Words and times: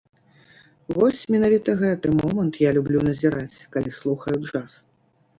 Вось 0.99 1.19
менавіта 1.33 1.75
гэты 1.81 2.07
момант 2.21 2.57
я 2.63 2.71
люблю 2.77 3.03
назіраць, 3.09 3.57
калі 3.75 3.93
слухаю 3.99 4.33
джаз. 4.47 4.71